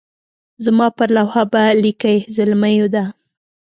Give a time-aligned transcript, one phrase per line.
[0.65, 3.05] زما پر لوحه به لیکئ زلمیو دا.